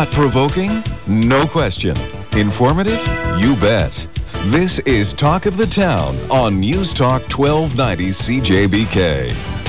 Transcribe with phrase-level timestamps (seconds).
[0.00, 0.82] Thought provoking?
[1.06, 1.94] No question.
[2.32, 2.98] Informative?
[3.38, 3.92] You bet.
[4.50, 9.60] This is Talk of the Town on News Talk 1290 CJBK.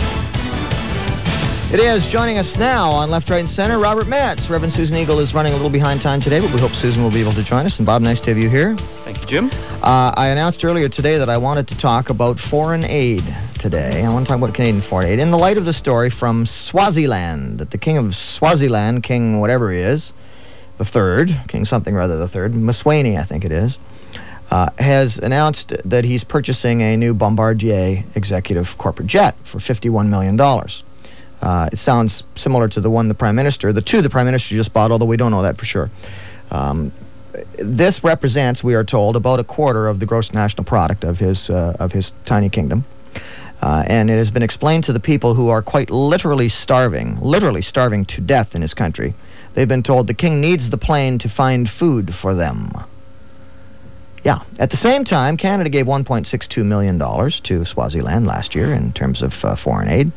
[1.74, 3.78] It is joining us now on Left, Right, and Center.
[3.78, 4.40] Robert Metz.
[4.50, 7.12] Reverend Susan Eagle is running a little behind time today, but we hope Susan will
[7.12, 7.74] be able to join us.
[7.76, 8.78] And Bob, nice to have you here.
[9.04, 9.52] Thank you, Jim.
[9.84, 13.24] Uh, I announced earlier today that I wanted to talk about foreign aid
[13.60, 14.02] today.
[14.02, 16.48] I want to talk about Canadian foreign aid in the light of the story from
[16.70, 20.12] Swaziland that the king of Swaziland, King whatever he is,
[20.84, 23.74] the third, King something rather the third, Msweni, I think it is,
[24.50, 30.40] uh, has announced that he's purchasing a new Bombardier executive corporate jet for $51 million.
[30.40, 34.58] Uh, it sounds similar to the one the Prime Minister, the two the Prime Minister
[34.58, 35.92] just bought, although we don't know that for sure.
[36.50, 36.92] Um,
[37.60, 41.50] this represents, we are told, about a quarter of the gross national product of his,
[41.50, 42.86] uh, of his tiny kingdom.
[43.62, 47.62] Uh, and it has been explained to the people who are quite literally starving, literally
[47.62, 49.16] starving to death in his country.
[49.56, 52.72] They've been told the king needs the plane to find food for them.
[54.24, 54.40] Yeah.
[54.60, 59.32] At the same time, Canada gave $1.62 million to Swaziland last year in terms of
[59.44, 60.12] uh, foreign aid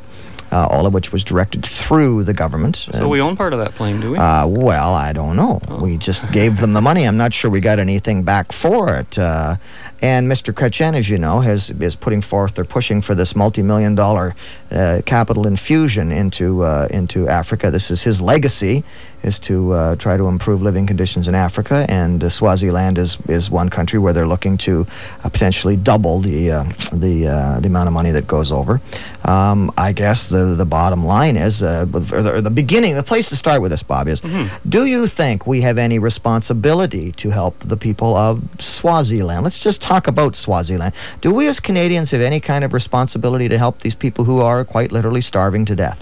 [0.55, 2.77] uh, all of which was directed through the government.
[2.93, 4.19] So we own part of that plane, do we?
[4.19, 5.61] Uh, well, I don't know.
[5.69, 5.83] Oh.
[5.83, 7.07] We just gave them the money.
[7.07, 9.19] I'm not sure we got anything back for it.
[9.19, 9.57] Uh,
[10.01, 10.53] and Mr.
[10.53, 14.37] Chrétien, as you know, has is putting forth, they're pushing for this multi-million dollar
[14.71, 17.71] uh, capital infusion into uh, into Africa.
[17.73, 18.85] This is his legacy
[19.25, 23.51] is to uh, try to improve living conditions in Africa, and uh, Swaziland is is
[23.51, 24.87] one country where they're looking to
[25.25, 28.81] uh, potentially double the uh, the uh, the amount of money that goes over.
[29.25, 33.03] Um, I guess the the bottom line is, uh, or the, or the, beginning, the
[33.03, 34.69] place to start with this, Bob, is: mm-hmm.
[34.69, 38.41] Do you think we have any responsibility to help the people of
[38.81, 39.45] Swaziland?
[39.45, 40.93] Let's just talk about Swaziland.
[41.23, 44.65] Do we as Canadians have any kind of responsibility to help these people who are
[44.65, 45.99] quite literally starving to death?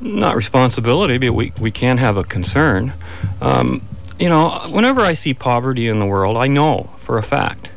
[0.00, 2.92] Not responsibility, but we we can have a concern.
[3.40, 3.86] Um,
[4.18, 7.68] you know, whenever I see poverty in the world, I know for a fact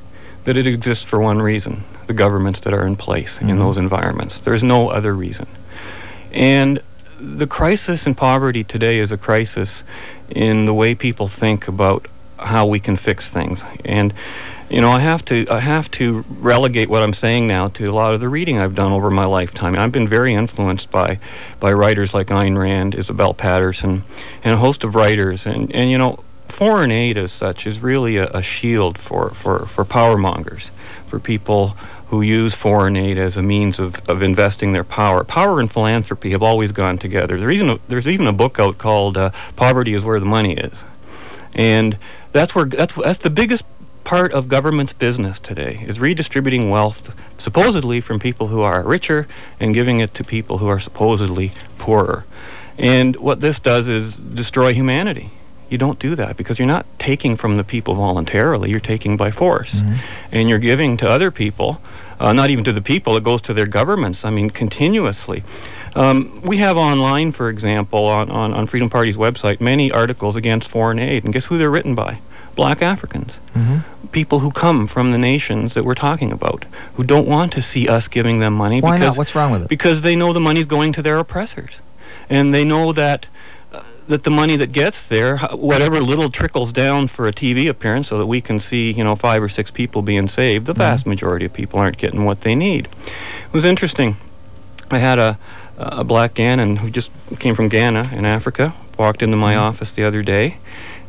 [0.46, 3.50] that it exists for one reason: the governments that are in place mm-hmm.
[3.50, 4.36] in those environments.
[4.46, 5.48] There's no other reason.
[6.34, 6.82] And
[7.20, 9.70] the crisis in poverty today is a crisis
[10.30, 13.60] in the way people think about how we can fix things.
[13.86, 14.14] And
[14.74, 17.94] you know, I have to I have to relegate what I'm saying now to a
[17.94, 19.76] lot of the reading I've done over my lifetime.
[19.76, 21.20] I've been very influenced by
[21.62, 24.04] by writers like Ayn Rand, Isabel Paterson,
[24.44, 25.42] and a host of writers.
[25.46, 26.24] And and you know,
[26.58, 30.64] foreign aid as such is really a, a shield for for for power mongers,
[31.08, 31.76] for people
[32.10, 35.24] who use foreign aid as a means of, of investing their power.
[35.24, 37.40] Power and philanthropy have always gone together.
[37.40, 40.54] There's even a, there's even a book out called uh, "Poverty is Where the Money
[40.54, 40.74] Is,"
[41.54, 41.96] and
[42.34, 43.64] that's where that's that's the biggest
[44.06, 46.96] part of government's business today is redistributing wealth
[47.44, 49.28] supposedly from people who are richer
[49.60, 52.26] and giving it to people who are supposedly poorer.
[52.78, 55.32] And what this does is destroy humanity.
[55.70, 59.32] You don't do that because you're not taking from the people voluntarily, you're taking by
[59.32, 59.70] force.
[59.74, 60.36] Mm-hmm.
[60.36, 61.80] And you're giving to other people,
[62.20, 65.44] uh, not even to the people, it goes to their governments, I mean, continuously.
[65.96, 70.70] Um, we have online, for example, on, on, on Freedom Party's website, many articles against
[70.70, 71.24] foreign aid.
[71.24, 72.20] And guess who they're written by?
[72.56, 74.08] Black Africans, mm-hmm.
[74.08, 76.66] people who come from the nations that we're talking about,
[76.96, 78.82] who don't want to see us giving them money.
[78.82, 79.18] Why because, not?
[79.18, 79.70] What's wrong with it?
[79.70, 81.72] Because they know the money's going to their oppressors,
[82.30, 83.26] and they know that.
[83.72, 88.08] Uh, that the money that gets there, whatever little trickles down for a TV appearance,
[88.10, 90.82] so that we can see, you know, five or six people being saved, the mm-hmm.
[90.82, 92.86] vast majority of people aren't getting what they need.
[92.86, 94.18] It was interesting.
[94.92, 95.40] I had a
[95.78, 97.10] a black Ghanaian who just
[97.40, 99.76] came from Ghana in Africa walked into my mm-hmm.
[99.76, 100.60] office the other day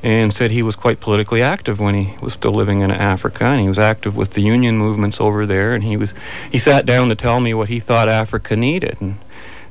[0.04, 3.62] and said he was quite politically active when he was still living in Africa, and
[3.62, 6.10] he was active with the union movements over there, and he was
[6.52, 9.16] he sat down to tell me what he thought Africa needed, and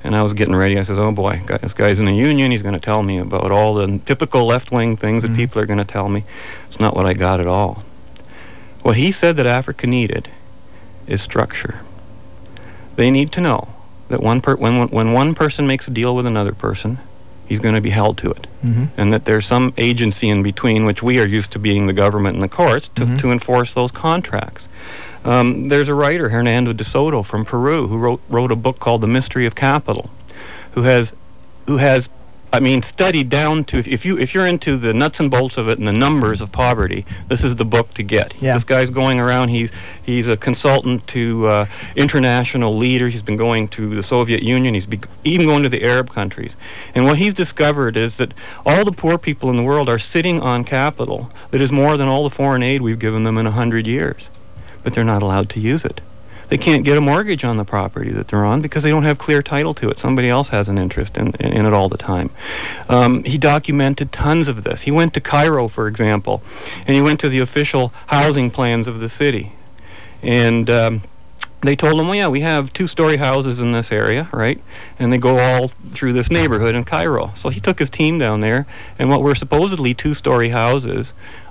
[0.03, 0.79] and I was getting ready.
[0.79, 2.51] I says, "Oh boy, this guy's in the union.
[2.51, 5.38] He's going to tell me about all the typical left-wing things that mm-hmm.
[5.38, 6.25] people are going to tell me."
[6.67, 7.83] It's not what I got at all.
[8.81, 10.29] What he said that Africa needed
[11.07, 11.85] is structure.
[12.97, 13.69] They need to know
[14.09, 16.99] that one per- when when one person makes a deal with another person,
[17.53, 18.47] he's going to be held to it.
[18.66, 19.00] Mm-hmm.
[19.00, 22.35] And that there's some agency in between, which we are used to being the government
[22.35, 23.17] and the courts, to, mm-hmm.
[23.20, 24.64] to enforce those contracts.
[25.23, 29.02] Um, there's a writer, Hernando de Soto from Peru, who wrote, wrote a book called
[29.02, 30.09] The Mystery of Capital,
[30.73, 31.08] who has,
[31.67, 32.03] who has
[32.53, 35.67] I mean, studied down to if you if you're into the nuts and bolts of
[35.67, 38.32] it and the numbers of poverty, this is the book to get.
[38.40, 38.59] Yeah.
[38.59, 39.50] This guy's going around.
[39.50, 39.70] He's
[40.05, 41.66] he's a consultant to uh,
[41.96, 43.11] international leaders.
[43.11, 44.76] He's been going to the Soviet Union.
[44.76, 46.52] He's be, even going to the Arab countries.
[46.94, 48.35] And what he's discovered is that
[48.67, 52.08] all the poor people in the world are sitting on capital that is more than
[52.08, 54.22] all the foreign aid we've given them in a hundred years,
[54.84, 56.02] but they're not allowed to use it.
[56.53, 59.17] They can't get a mortgage on the property that they're on because they don't have
[59.17, 59.97] clear title to it.
[60.00, 62.29] Somebody else has an interest in, in it all the time.
[62.90, 64.78] Um, he documented tons of this.
[64.85, 66.44] He went to Cairo, for example,
[66.85, 69.52] and he went to the official housing plans of the city.
[70.22, 71.03] And um,
[71.64, 74.64] they told him, well, yeah, we have two-story houses in this area, right?
[74.99, 77.34] And they go all through this neighborhood in Cairo.
[77.41, 78.67] So he took his team down there,
[78.99, 81.08] and what were supposedly two-story houses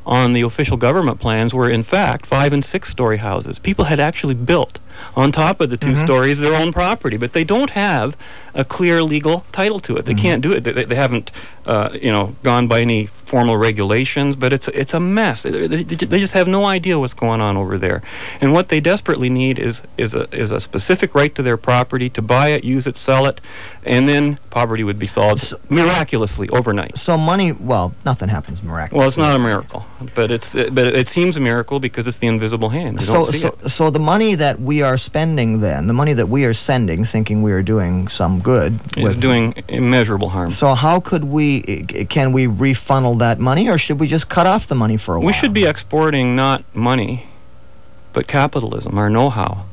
[0.06, 3.56] on the official government plans were, in fact, five and six-story houses.
[3.64, 4.78] People had actually built
[5.16, 6.04] on top of the 2 Mhm.
[6.04, 8.14] stories their own property, but they don't have
[8.54, 10.04] a clear legal title to it.
[10.04, 10.22] They Mhm.
[10.22, 10.62] can't do it.
[10.64, 11.31] They, they haven't,
[11.66, 14.37] uh, you know, gone by any formal regulations.
[14.37, 15.38] But it's it's a mess.
[15.43, 18.02] They, they, just have no idea what's going on over there.
[18.43, 22.10] And what they desperately need is is a is a specific right to their property
[22.10, 23.40] to buy it, use it, sell it,
[23.84, 26.93] and then poverty would be solved miraculously overnight.
[27.06, 28.98] So money, well, nothing happens miraculously.
[28.98, 29.84] Well, it's not a miracle,
[30.14, 33.00] but it's it, but it seems a miracle because it's the invisible hand.
[33.00, 36.14] You So, don't see so, so the money that we are spending, then the money
[36.14, 40.56] that we are sending, thinking we are doing some good, It's doing immeasurable harm.
[40.58, 41.86] So how could we?
[41.94, 45.14] Eh, can we refunnel that money, or should we just cut off the money for
[45.14, 45.26] a while?
[45.26, 47.28] We should be exporting not money,
[48.14, 49.66] but capitalism, our know-how,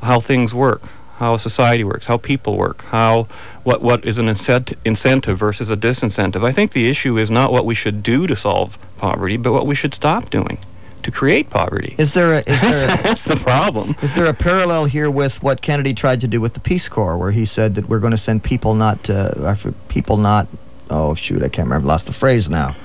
[0.00, 0.82] how things work,
[1.18, 3.28] how society works, how people work, how
[3.64, 6.42] what what is an incent- incentive versus a disincentive.
[6.44, 9.66] I think the issue is not what we should do to solve poverty, but what
[9.66, 10.58] we should stop doing
[11.04, 11.94] to create poverty.
[11.98, 13.94] Is there a, is there a, That's the problem.
[14.02, 17.16] Is there a parallel here with what Kennedy tried to do with the Peace Corps,
[17.18, 20.48] where he said that we're going to send people not, to, uh, people not,
[20.90, 22.76] oh shoot, I can't remember, lost the phrase now.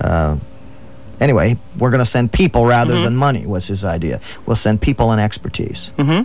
[0.00, 0.36] Uh,
[1.20, 3.04] anyway, we're going to send people rather Mhm.
[3.06, 4.20] than money was his idea.
[4.46, 5.78] We'll send people and expertise.
[5.96, 6.20] hmm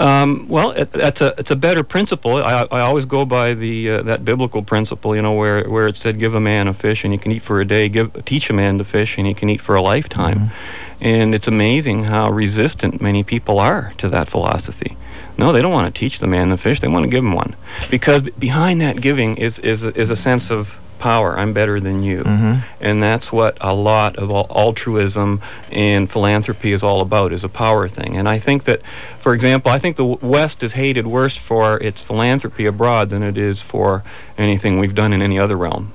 [0.00, 2.36] Um, well, it, that's a it's a better principle.
[2.36, 5.96] I I always go by the uh, that biblical principle, you know, where where it
[6.02, 7.88] said, "Give a man a fish and he can eat for a day.
[7.88, 10.52] Give teach a man to fish and he can eat for a lifetime."
[11.00, 14.96] And it's amazing how resistant many people are to that philosophy.
[15.38, 16.78] No, they don't want to teach the man the fish.
[16.80, 17.54] They want to give him one,
[17.90, 20.66] because behind that giving is is a, is a sense of
[20.98, 21.38] power.
[21.38, 22.64] I'm better than you Mhm.
[22.80, 27.86] and that's what a lot of altruism and philanthropy is all about is a power
[27.86, 28.80] thing and i think that
[29.22, 33.36] for example i think the west is hated worse for its philanthropy abroad than it
[33.36, 34.02] is for
[34.38, 35.92] anything we've done in any other realm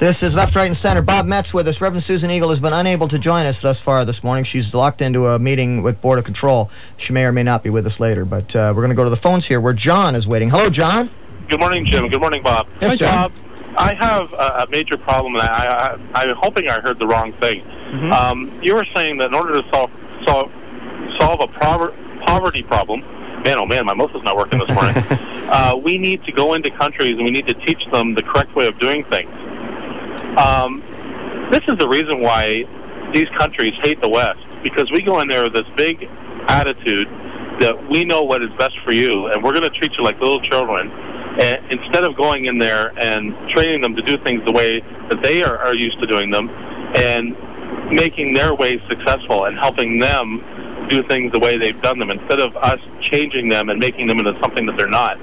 [0.00, 1.02] This is Left, Right, and Center.
[1.02, 1.76] Bob Metz with us.
[1.80, 4.44] Reverend Susan Eagle has been unable to join us thus far this morning.
[4.50, 6.70] She's locked into a meeting with Board of Control.
[7.06, 9.04] She may or may not be with us later, but uh, we're going to go
[9.04, 10.50] to the phones here where John is waiting.
[10.50, 11.10] Hello, John.
[11.48, 12.08] Good morning, Jim.
[12.08, 12.66] Good morning, Bob.
[12.80, 13.30] Yes, Hi, John.
[13.30, 13.32] Bob.
[13.78, 17.32] I have a, a major problem, and I, I, I'm hoping I heard the wrong
[17.40, 17.62] thing.
[17.64, 18.12] Mhm.
[18.12, 19.90] Um, you were saying that in order to solve
[20.26, 20.50] solve,
[21.18, 23.00] solve a prover- poverty problem,
[23.44, 24.96] man, oh man, my mouth is not working this morning.
[25.52, 28.54] uh, we need to go into countries and we need to teach them the correct
[28.54, 29.30] way of doing things.
[30.36, 30.82] Um,
[31.52, 32.64] this is the reason why
[33.12, 36.08] these countries hate the West because we go in there with this big
[36.48, 37.08] attitude
[37.60, 40.18] that we know what is best for you and we're going to treat you like
[40.18, 40.90] little children
[41.38, 45.20] and instead of going in there and training them to do things the way that
[45.22, 47.36] they are, are used to doing them and
[47.92, 50.40] making their ways successful and helping them
[50.88, 52.80] do things the way they've done them instead of us
[53.10, 55.16] changing them and making them into something that they're not.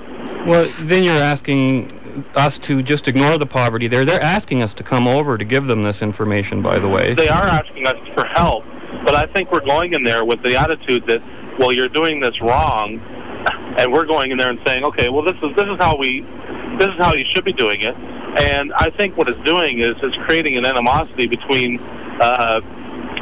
[0.48, 1.99] well then you're asking
[2.36, 4.06] us to just ignore the poverty there.
[4.06, 7.16] They're asking us to come over to give them this information by the way.
[7.16, 8.64] They are asking us for help,
[9.04, 11.20] but I think we're going in there with the attitude that,
[11.60, 13.00] well, you're doing this wrong,
[13.78, 16.22] and we're going in there and saying, okay, well, this is this is how we,
[16.78, 19.96] this is how you should be doing it, and I think what it's doing is
[20.04, 21.80] it's creating an animosity between,
[22.22, 22.60] uh,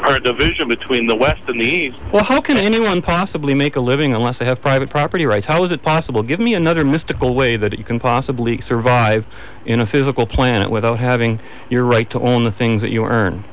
[0.03, 1.97] or a division between the West and the East.
[2.13, 5.45] Well, how can anyone possibly make a living unless they have private property rights?
[5.47, 6.23] How is it possible?
[6.23, 9.23] Give me another mystical way that you can possibly survive
[9.65, 11.39] in a physical planet without having
[11.69, 13.43] your right to own the things that you earn.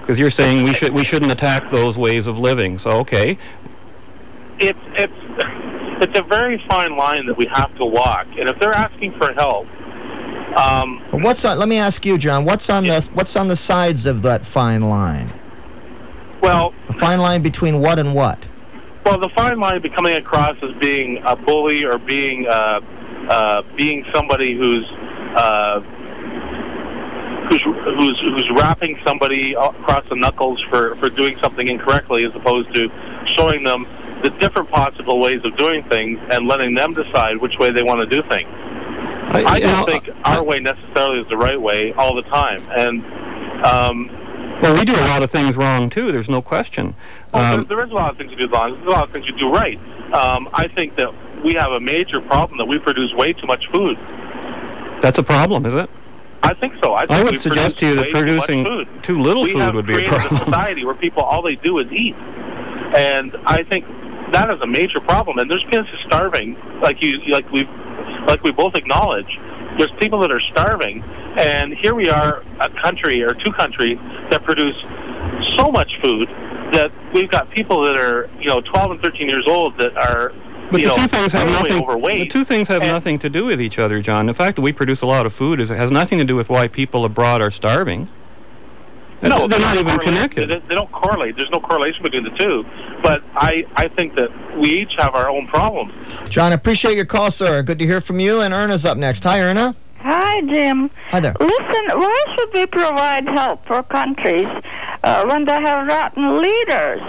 [0.00, 2.80] Because you're saying we should we shouldn't attack those ways of living.
[2.82, 3.38] So okay,
[4.58, 5.12] It's it's
[6.00, 9.34] it's a very fine line that we have to walk, and if they're asking for
[9.34, 9.66] help,
[10.56, 11.58] um, What's on?
[11.58, 12.44] Let me ask you, John.
[12.44, 15.32] What's on the What's on the sides of that fine line?
[16.42, 18.38] well, fine line between what and what?
[19.04, 22.80] Well, the fine line coming across as being a bully or being uh,
[23.30, 24.84] uh, being somebody who's
[25.36, 25.80] uh,
[27.48, 32.68] who's who's who's wrapping somebody across the knuckles for for doing something incorrectly, as opposed
[32.74, 32.88] to
[33.36, 33.86] showing them
[34.22, 38.02] the different possible ways of doing things and letting them decide which way they want
[38.02, 38.50] to do things.
[39.28, 43.02] I don't think our way necessarily is the right way all the time, and
[43.64, 43.96] um,
[44.62, 46.10] Well, we do a lot of things wrong too.
[46.12, 46.94] There's no question.
[47.32, 48.72] Well, Um, there, there is a lot of things you do wrong.
[48.74, 49.78] There's a lot of things you do right.
[50.14, 51.12] Um, I think that
[51.44, 53.96] we have a major problem that we produce way too much food.
[55.02, 55.90] that's a problem, is it?
[56.42, 56.94] I think so.
[56.94, 58.86] I, think I would suggest to you that too producing food.
[59.04, 60.40] too little we food have would be a problem.
[60.40, 62.14] a society where people all they do is eat.
[62.14, 63.84] and I think
[64.32, 65.38] that is a major problem.
[65.38, 67.66] And there's kids starving, like you, like we,
[68.26, 69.28] like we both acknowledge.
[69.78, 71.02] There's people that are starving,
[71.38, 73.96] and here we are, a country or two countries
[74.30, 74.74] that produce
[75.56, 76.28] so much food
[76.72, 80.32] that we've got people that are, you know, 12 and 13 years old that are
[80.70, 81.72] But you the know, two things have nothing.
[81.80, 82.28] overweight.
[82.28, 84.26] The two things have And- nothing to do with each other, John.
[84.26, 86.48] The fact that we produce a lot of food is has nothing to do with
[86.48, 88.08] why people abroad are starving.
[89.22, 90.48] No, they're they not don't even connected.
[90.50, 91.34] They, they don't correlate.
[91.36, 92.62] There's no correlation between the two.
[93.02, 94.28] But I, I think that
[94.60, 95.92] we each have our own problems.
[96.30, 97.62] John, I appreciate your call, sir.
[97.62, 98.40] Good to hear from you.
[98.40, 99.22] And Erna's up next.
[99.24, 99.74] Hi, Erna.
[100.00, 100.88] Hi, Jim.
[101.10, 101.34] Hi there.
[101.40, 104.46] Listen, why should we provide help for countries
[105.02, 107.00] uh, when they have rotten leaders?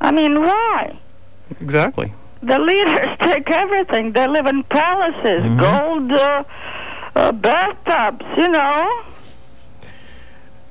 [0.00, 0.98] I mean, why?
[1.60, 2.12] Exactly.
[2.42, 4.12] The leaders take everything.
[4.14, 5.60] They live in palaces, Mhm.
[5.60, 6.42] gold uh,
[7.14, 8.88] uh, bathtubs, you know.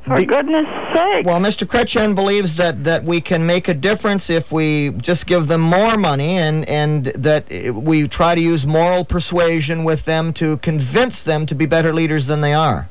[0.06, 1.26] For Be- goodness sake.
[1.26, 1.64] Well, Mr.
[1.64, 5.96] Chrétien believes that, that we can make a difference if we just give them more
[5.96, 11.46] money and, and that we try to use moral persuasion with them to convince them
[11.48, 12.90] to be better leaders than they are.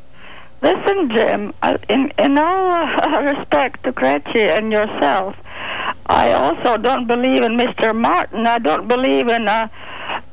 [0.62, 5.34] Listen, Jim, uh, in, in all uh, respect to Gretchen and yourself,
[6.06, 7.94] I also don't believe in Mr.
[7.94, 8.46] Martin.
[8.46, 9.68] I don't believe in, uh,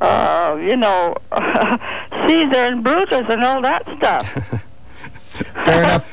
[0.03, 4.25] uh, you know, Caesar and Brutus and all that stuff.
[5.65, 6.03] Fair enough.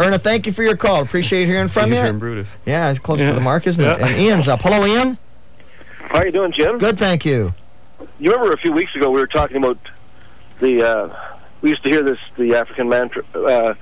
[0.00, 1.02] Erna, thank you for your call.
[1.02, 2.08] Appreciate hearing from Caesar you.
[2.08, 2.46] and Brutus.
[2.64, 3.28] Yeah, it's close Yeah.
[3.28, 4.00] to the mark, isn't it?
[4.00, 4.60] And Ian's up.
[4.62, 5.18] Hello, Ian.
[6.08, 6.78] How are you doing, Jim?
[6.78, 7.52] Good, thank you.
[8.18, 9.78] You remember a few weeks ago we were talking about
[10.60, 10.82] the.
[10.82, 11.16] Uh,
[11.60, 13.74] we used to hear this the African mantra, uh,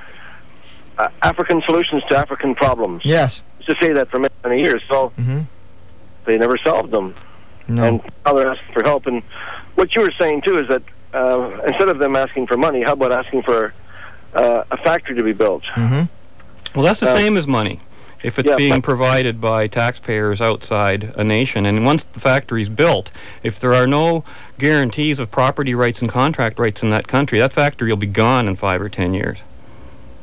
[1.01, 3.03] uh, African solutions to African problems.
[3.05, 3.33] Yes.
[3.61, 4.83] Used to say that for many, many years.
[4.89, 5.43] So Mm-hmm.
[6.27, 7.15] they never solved them,
[7.69, 7.85] No.
[7.85, 9.07] and now they're asking for help.
[9.07, 9.23] And
[9.77, 10.83] what you were saying too is that
[11.15, 13.73] uh, instead of them asking for money, how about asking for
[14.35, 15.63] uh, a factory to be built?
[15.77, 16.05] mm-hmm.
[16.79, 17.81] Well, that's the Uh, same as money.
[18.25, 23.09] If it's yeah, being provided by taxpayers outside a nation, and once the factory's built,
[23.45, 24.25] if there are no
[24.59, 28.49] guarantees of property rights and contract rights in that country, that factory will be gone
[28.49, 29.39] in five or ten years.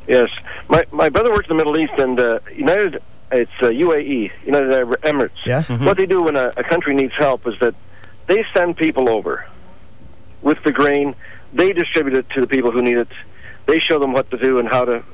[0.06, 0.28] Yes,
[0.68, 3.02] my my brother works in the Middle East, and uh, United.
[3.32, 5.30] It's uh, UAE, United Arab Emirates.
[5.46, 5.64] Yes.
[5.66, 5.84] Mhm.
[5.84, 7.74] What they do when a, a country needs help is that
[8.28, 9.44] they send people over
[10.42, 11.14] with the grain.
[11.54, 13.08] They distribute it to the people who need it.
[13.66, 15.04] They show them what to do and how to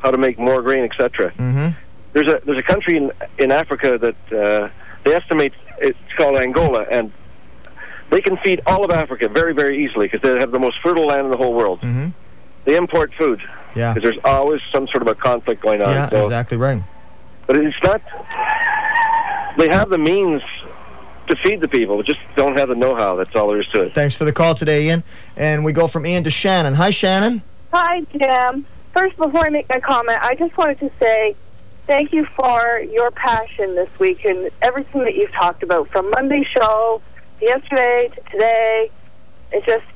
[0.00, 1.30] how to make more grain, etc.
[1.32, 1.68] Mm-hmm.
[2.12, 4.68] There's a there's a country in in Africa that uh,
[5.04, 7.12] they estimate it's called Angola, and
[8.10, 11.06] they can feed all of Africa very very easily because they have the most fertile
[11.06, 11.80] land in the whole world.
[11.80, 12.08] Mm-hmm.
[12.66, 13.40] They import food
[13.74, 13.94] Yeah.
[13.94, 15.94] because there's always some sort of a conflict going on.
[15.94, 16.82] Yeah, so, exactly right.
[17.46, 18.02] but it's not.
[19.58, 20.42] They have the means
[21.28, 23.16] to feed the people, but just don't have the know-how.
[23.16, 23.92] That's all there is to it.
[23.94, 25.02] Thanks for the call today, Ian.
[25.36, 26.74] And we go from Ian to Shannon.
[26.74, 27.42] Hi, Shannon.
[27.72, 28.66] Hi, Jim.
[28.92, 31.36] First, before I make my comment, I just wanted to say
[31.86, 36.46] thank you for your passion this week and everything that you've talked about from Monday's
[36.52, 37.00] show
[37.38, 38.90] to yesterday to today.
[39.52, 39.86] It's just,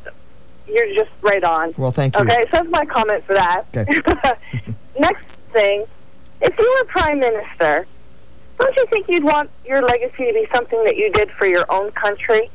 [0.68, 1.74] you're just right on.
[1.76, 2.20] Well, thank you.
[2.22, 3.66] Okay, so that's my comment for that.
[3.74, 3.90] Okay.
[4.98, 5.84] Next thing,
[6.40, 7.86] if you were prime minister,
[8.58, 11.70] don't you think you'd want your legacy to be something that you did for your
[11.72, 12.48] own country?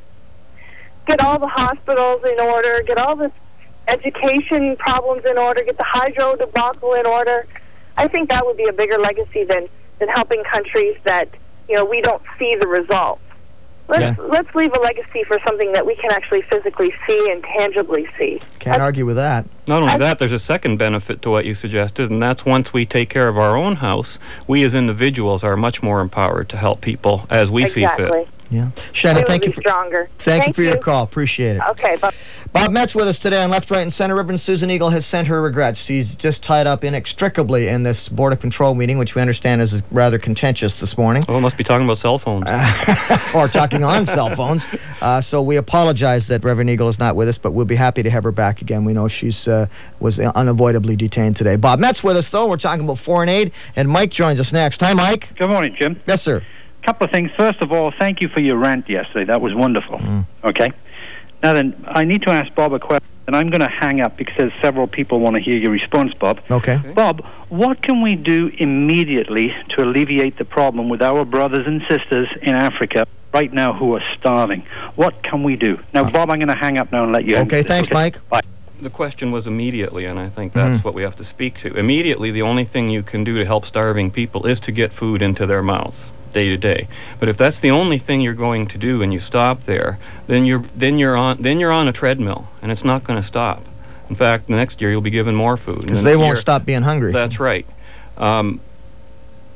[1.08, 3.32] Get all the hospitals in order, get all the
[3.89, 7.48] education problems in order, get the hydro debacle in order.
[7.98, 9.67] I think that would be a bigger legacy than
[10.00, 11.27] than helping countries that
[11.67, 13.22] you know we don't see the results.
[13.89, 14.25] Let's Yeah.
[14.29, 18.39] let's leave a legacy for something that we can actually physically see and tangibly see.
[18.60, 19.46] Can't argue with that.
[19.67, 22.86] Not only that, there's a second benefit to what you suggested, and that's once we
[22.86, 24.08] take care of our own house,
[24.48, 28.27] we as individuals are much more empowered to help people as we see exactly.
[28.50, 28.56] Fit.
[28.56, 28.72] Yeah.
[28.94, 30.10] Shannon, thank you for stronger.
[30.25, 31.03] thank, you for your call.
[31.03, 31.62] Appreciate it.
[31.72, 32.13] Okay, bye.
[32.51, 34.15] Bob Metz with us today on Left, Right, and Center.
[34.15, 35.77] Reverend Susan Eagle has sent her regrets.
[35.86, 39.70] She's just tied up inextricably in this Board of Control meeting, which we understand is
[39.91, 41.25] rather contentious this morning.
[41.27, 42.46] Oh, must be talking about cell phones.
[43.36, 44.62] or talking on cell phones.
[45.00, 48.03] Uh, so we apologize that Reverend Eagle is not with us, but we'll be happy
[48.03, 48.84] to have her back again.
[48.84, 49.68] We know she's uh,
[50.01, 51.56] was unavoidably detained today.
[51.56, 52.48] Bob Metz with us, though.
[52.48, 54.82] We're talking about foreign aid, and Mike joins us next.
[54.82, 55.24] Hi, Mike.
[55.38, 56.01] Good morning, Jim.
[56.06, 56.41] Yes, sir.
[56.89, 57.29] Couple of things.
[57.38, 59.24] First of all, thank you for your rant yesterday.
[59.24, 60.00] That was wonderful.
[60.00, 60.25] Mm.
[60.43, 60.72] Okay.
[61.43, 64.17] Now then, I need to ask Bob a question, and I'm going to hang up
[64.17, 66.39] because several people want to hear your response, Bob.
[66.50, 66.77] Okay.
[66.96, 72.27] Bob, what can we do immediately to alleviate the problem with our brothers and sisters
[72.41, 73.05] in Africa
[73.36, 74.65] right now who are starving?
[74.96, 75.77] What can we do?
[75.93, 77.38] Now, Uh, Bob, I'm going to hang up now and let you.
[77.38, 78.15] Okay, thanks, Mike.
[78.31, 78.41] Bye.
[78.81, 80.86] The question was immediately, and I think that's Mhm.
[80.86, 81.72] what we have to speak to.
[81.77, 85.22] Immediately, the only thing you can do to help starving people is to get food
[85.22, 85.93] into their mouths
[86.34, 86.88] day to day.
[87.20, 90.46] But if that's the only thing you're going to do and you stop there, then
[90.46, 93.64] you're then you're on then you're on a treadmill and it's not going to stop.
[94.10, 95.82] In fact, the next year you'll be given more food.
[95.82, 97.14] Because the they won't year- stop being hungry.
[97.14, 97.66] That's right.
[98.18, 98.60] Um,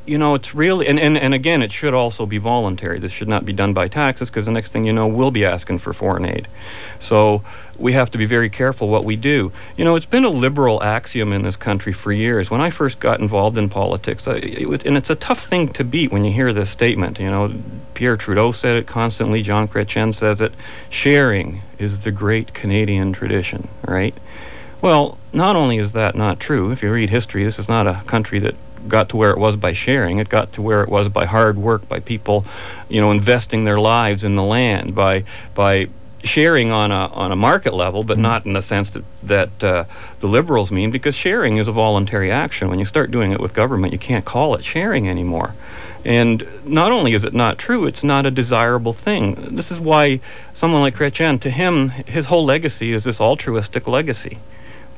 [0.05, 3.00] you know, it's really, and, and, and again, it should also be voluntary.
[3.00, 5.45] This should not be done by taxes because the next thing you know, we'll be
[5.45, 6.48] asking for foreign aid.
[7.07, 7.41] So
[7.79, 9.51] we have to be very careful what we do.
[9.77, 12.50] You know, it's been a liberal axiom in this country for years.
[12.50, 15.72] When I first got involved in politics, I, it was, and it's a tough thing
[15.75, 17.17] to beat when you hear this statement.
[17.19, 17.50] You know,
[17.95, 20.51] Pierre Trudeau said it constantly, John Chrétien says it.
[21.03, 24.13] Sharing is the great Canadian tradition, right?
[24.81, 28.03] Well, not only is that not true, if you read history, this is not a
[28.10, 28.53] country that
[28.87, 30.19] got to where it was by sharing.
[30.19, 32.45] It got to where it was by hard work, by people,
[32.89, 35.23] you know, investing their lives in the land, by
[35.55, 35.85] by
[36.23, 39.83] sharing on a on a market level, but not in the sense that that uh,
[40.21, 42.69] the liberals mean, because sharing is a voluntary action.
[42.69, 45.55] When you start doing it with government, you can't call it sharing anymore.
[46.05, 49.55] And not only is it not true, it's not a desirable thing.
[49.55, 50.19] This is why
[50.59, 54.39] someone like Chrétien, to him, his whole legacy is this altruistic legacy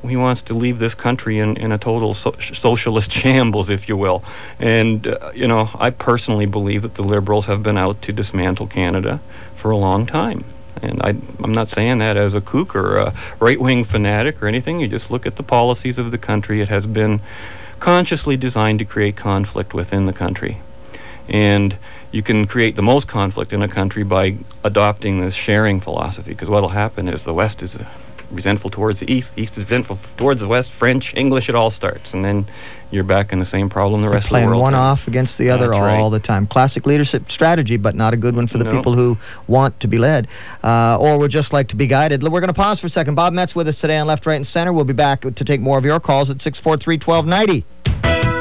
[0.06, 3.96] he wants to leave this country in, in a total so- socialist shambles, if you
[3.96, 4.22] will.
[4.58, 8.68] And, uh, you know, I personally believe that the Liberals have been out to dismantle
[8.68, 9.20] Canada
[9.60, 10.44] for a long time.
[10.82, 11.10] And I,
[11.42, 14.80] I'm not saying that as a kook or a right wing fanatic or anything.
[14.80, 16.62] You just look at the policies of the country.
[16.62, 17.20] It has been
[17.80, 20.60] consciously designed to create conflict within the country.
[21.28, 21.78] And
[22.12, 26.48] you can create the most conflict in a country by adopting this sharing philosophy, because
[26.48, 27.70] what will happen is the West is
[28.30, 32.04] resentful towards the East, East is resentful towards the West, French, English, it all starts.
[32.12, 32.46] And then
[32.90, 34.48] you're back in the same problem the rest of the world.
[34.50, 36.20] Playing one off against the other That's all right.
[36.20, 36.46] the time.
[36.46, 38.72] Classic leadership strategy, but not a good one for the No.
[38.76, 39.16] people who
[39.48, 40.28] want to be led
[40.62, 42.22] uh, or would just like to be guided.
[42.22, 43.14] We're going to pause for a second.
[43.16, 44.72] Bob Metz with us today on Left, Right, and Center.
[44.72, 48.35] We'll be back to take more of your calls at 643 1290.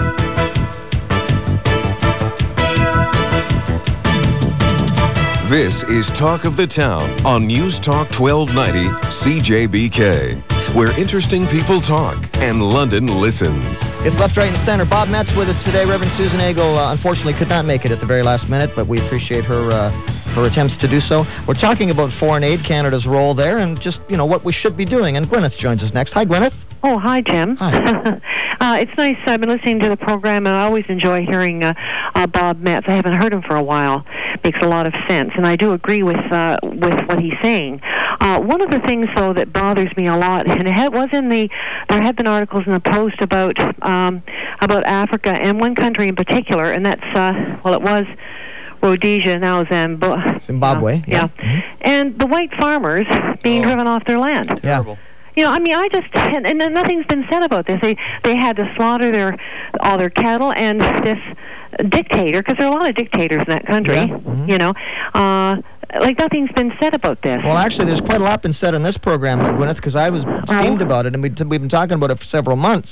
[5.46, 8.82] This is Talk of the Town on News Talk 1290
[9.22, 13.62] CJBK, where interesting people talk and London listens.
[14.02, 14.86] It's Left, Right, and Center.
[14.86, 15.86] Bob Metz with us today.
[15.86, 18.88] Reverend Susan Eagle, uh, unfortunately, could not make it at the very last minute, but
[18.88, 19.94] we appreciate her uh,
[20.34, 21.22] her attempts to do so.
[21.48, 24.76] We're talking about foreign aid, Canada's role there, and just you know what we should
[24.76, 25.16] be doing.
[25.16, 26.10] And Gwyneth joins us next.
[26.14, 26.58] Hi, Gwyneth.
[26.88, 27.56] Oh, hi, Jim.
[27.58, 27.72] Hi.
[28.62, 29.16] uh, it's nice.
[29.26, 31.74] I've been listening to the program, and I always enjoy hearing uh,
[32.14, 32.86] uh, Bob Metz.
[32.88, 34.06] I haven't heard him for a while.
[34.44, 37.82] Makes a lot of sense, and I do agree with uh, with what he's saying.
[38.22, 41.10] Uh, one of the things, though, that bothers me a lot, and it had, was
[41.12, 41.50] in the
[41.90, 44.22] there had been articles in the Post about um,
[44.62, 47.34] about Africa and one country in particular, and that's uh,
[47.66, 48.06] well, it was.
[48.84, 51.28] Rhodesia, now Zambo- Zimbabwe, uh, yeah.
[51.42, 51.62] yeah.
[51.82, 53.08] And the white farmers
[53.42, 53.68] being Oh.
[53.68, 54.52] driven off their land.
[54.62, 55.00] Terrible.
[55.36, 57.80] You know, I mean, I just and, and nothing's been said about this.
[57.82, 59.38] They they had to slaughter their
[59.82, 61.20] all their cattle, and this
[61.90, 63.96] dictator, because there are a lot of dictators in that country.
[63.96, 64.48] Yeah, mhm.
[64.48, 64.74] You know,
[65.14, 65.58] uh,
[66.00, 67.42] like nothing's been said about this.
[67.44, 70.22] Well, actually, there's quite a lot been said on this program, Gwyneth, because I was
[70.46, 70.86] steamed Oh.
[70.86, 72.88] about it, and we, we've been talking about it for several months.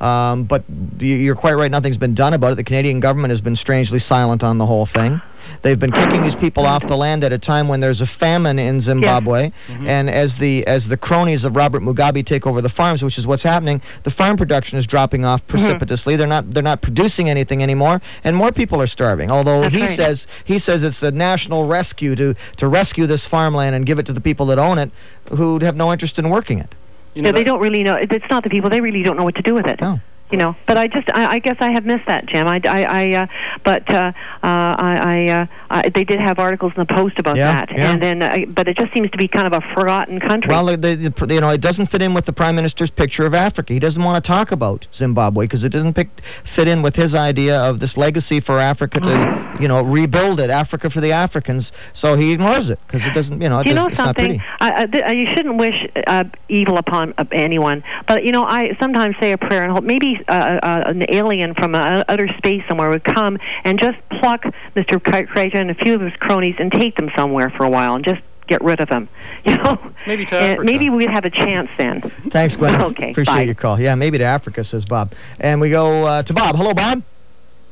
[0.00, 0.64] Um, but
[0.98, 2.56] you're quite right, nothing's been done about it.
[2.56, 5.20] The Canadian government has been strangely silent on the whole thing.
[5.62, 8.58] They've been kicking these people off the land at a time when there's a famine
[8.58, 9.86] in Zimbabwe, mm-hmm.
[9.86, 13.26] and as the as the cronies of Robert Mugabe take over the farms, which is
[13.26, 15.52] what's happening, the farm production is dropping off mm-hmm.
[15.52, 16.16] precipitously.
[16.16, 19.30] They're not they're not producing anything anymore, and more people are starving.
[19.30, 19.98] Although That's he right.
[19.98, 24.06] says he says it's a national rescue to to rescue this farmland and give it
[24.06, 24.90] to the people that own it,
[25.36, 26.74] who have no interest in working it.
[27.14, 27.96] You know, yeah, they don't really know.
[28.00, 28.70] It's not the people.
[28.70, 29.80] They really don't know what to do with it.
[29.80, 30.00] No.
[30.30, 32.48] You know, but I just, I, I guess I have missed that, Jim.
[32.48, 33.26] I, I, I uh,
[33.62, 34.10] but uh,
[34.42, 37.76] uh, I, I, uh, I, they did have articles in the Post about Yeah, that,
[37.76, 37.92] yeah.
[37.92, 40.48] and then, uh, but it just seems to be kind of a forgotten country.
[40.50, 43.34] Well, the, the, you know, it doesn't fit in with the prime minister's picture of
[43.34, 43.74] Africa.
[43.74, 46.08] He doesn't want to talk about Zimbabwe because it doesn't pick,
[46.56, 50.48] fit in with his idea of this legacy for Africa to, you know, rebuild it,
[50.48, 51.66] Africa for the Africans.
[52.00, 53.98] So he ignores it because it doesn't, you know, it Do you know doesn't, it's
[53.98, 54.40] not something?
[54.58, 55.74] I, I, you shouldn't wish
[56.06, 59.84] uh, evil upon uh, anyone, but you know, I sometimes say a prayer and hope
[59.84, 64.42] maybe uh, uh, an alien from uh, outer space somewhere would come and just pluck
[64.76, 65.02] Mr.
[65.02, 68.04] Crater and a few of his cronies and take them somewhere for a while and
[68.04, 69.08] just get rid of them.
[69.44, 70.64] You know, Maybe to Africa.
[70.64, 72.00] maybe we'd have a chance then.
[72.32, 72.74] Thanks, Gwen.
[72.80, 73.42] Okay, Appreciate bye.
[73.42, 73.78] your call.
[73.78, 75.12] Yeah, maybe to Africa, says Bob.
[75.38, 76.56] And we go uh, to Bob.
[76.56, 77.02] Hello, Bob.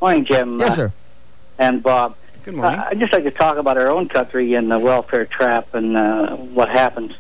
[0.03, 0.59] Morning, Jim.
[0.61, 0.93] Yes, uh, sir.
[1.59, 2.15] And Bob.
[2.45, 2.79] Good morning.
[2.79, 5.97] Uh, I'd just like to talk about our own country and the welfare trap and
[5.97, 7.13] uh, what happens.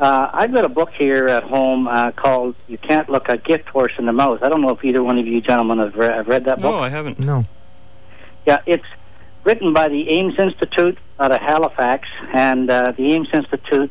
[0.00, 3.68] Uh, I've got a book here at home uh, called "You Can't Look a Gift
[3.68, 6.14] Horse in the Mouth." I don't know if either one of you gentlemen have, re-
[6.14, 6.72] have read that book.
[6.72, 6.78] no.
[6.78, 7.18] I haven't.
[7.18, 7.44] No.
[8.46, 8.84] Yeah, it's
[9.44, 13.90] written by the AIMS Institute out of Halifax, and uh, the AIMS Institute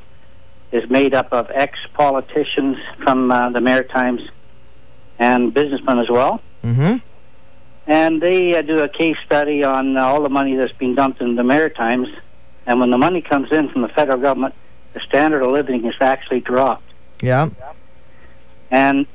[0.72, 4.22] is made up of ex-politicians from uh, the Maritimes
[5.20, 6.41] and businessmen as well.
[6.63, 6.98] Mm-hmm.
[7.89, 11.22] And they uh, do a case study on uh, all the money that's being dumped
[11.22, 12.08] in the Maritimes.
[12.65, 14.54] And when the money comes in from the federal government,
[14.93, 16.84] the standard of living is actually dropped.
[17.21, 17.50] Yeah.
[18.71, 19.06] And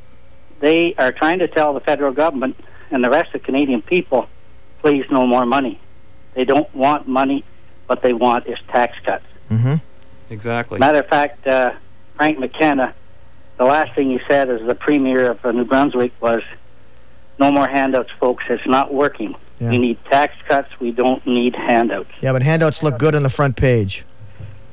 [0.60, 2.56] they are trying to tell the federal government
[2.90, 4.28] and the rest of Canadian people
[4.82, 5.80] please, no more money.
[6.34, 7.44] They don't want money.
[7.86, 9.24] What they want is tax cuts.
[9.50, 9.74] Mm-hmm.
[10.30, 10.78] Exactly.
[10.78, 11.72] Matter of fact, uh,
[12.16, 12.94] Frank McKenna,
[13.58, 16.42] the last thing he said as the premier of uh, New Brunswick was,
[17.38, 18.44] "No more handouts, folks.
[18.48, 19.34] It's not working.
[19.60, 19.70] Yeah.
[19.70, 20.68] We need tax cuts.
[20.80, 22.10] We don't need handouts.
[22.22, 24.04] Yeah, but handouts look good on the front page.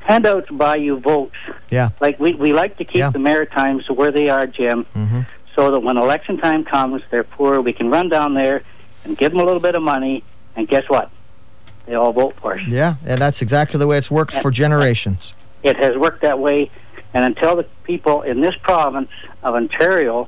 [0.10, 1.36] Handouts buy you votes.
[1.69, 1.89] Yeah.
[2.02, 3.12] Like we we like to keep Yeah.
[3.12, 5.22] the Maritimes where they are, Jim, Mm-hmm.
[5.56, 7.62] so that when election time comes, they're poor.
[7.62, 8.63] We can run down there
[9.04, 10.24] and give them a little bit of money,
[10.56, 11.12] and guess what?
[11.86, 12.62] They all vote for us.
[12.67, 15.19] Yeah, and that's exactly the way it's worked for generations.
[15.63, 16.72] It has worked that way,
[17.13, 19.10] and until the people in this province
[19.43, 20.28] of Ontario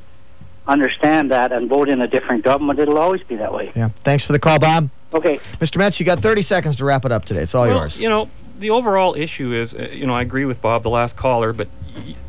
[0.68, 3.72] understand that and vote in a different government, it'll always be that way.
[3.76, 3.90] Yeah.
[4.06, 4.90] Thanks for the call, Bob.
[5.14, 5.40] Okay.
[5.60, 5.78] Mr.
[5.78, 7.42] Metz, you got 30 seconds to wrap it up today.
[7.42, 7.94] It's all well, yours.
[7.98, 8.30] you know,
[8.62, 11.68] the overall issue is, uh, you know, I agree with Bob, the last caller, but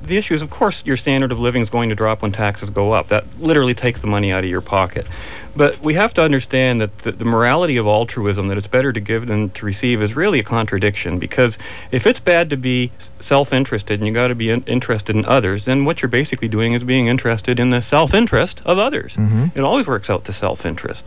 [0.09, 2.71] the issue is, of course, your standard of living is going to drop when taxes
[2.75, 3.11] go up.
[3.11, 5.07] That literally takes the money out of your pocket.
[5.57, 9.01] But we have to understand that the, the morality of altruism, that it's better to
[9.01, 11.19] give than to receive, is really a contradiction.
[11.19, 11.53] Because
[11.91, 12.91] if it's bad to be
[13.29, 16.75] self-interested and you got to be in- interested in others, then what you're basically doing
[16.75, 19.13] is being interested in the self-interest of others.
[19.17, 19.57] Mhm.
[19.57, 21.03] It always works out to self-interest.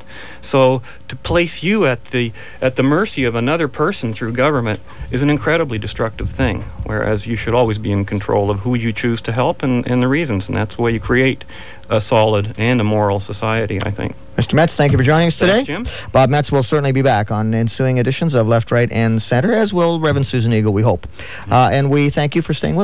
[0.51, 2.31] So to place you at the
[2.61, 4.79] at the mercy of another person through government
[5.11, 6.63] is an incredibly destructive thing.
[6.85, 10.01] Whereas you should always be in control of who you choose to help and, and
[10.01, 11.43] the reasons, and that's the way you create
[11.89, 13.79] a solid and a moral society.
[13.81, 14.15] I think.
[14.37, 14.53] Mr.
[14.53, 15.63] Metz, thank you for joining us today.
[15.65, 15.87] Thanks, Jim.
[16.11, 19.71] Bob Metz will certainly be back on ensuing editions of Left, Right, and Center, as
[19.71, 21.05] will Reverend Susan Eagle, we hope.
[21.49, 22.83] Uh, and we thank you for staying with us.